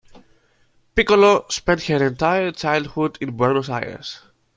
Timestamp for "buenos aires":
3.37-4.21